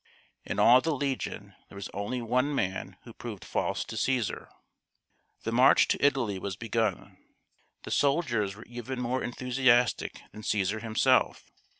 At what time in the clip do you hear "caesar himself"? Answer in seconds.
10.41-11.51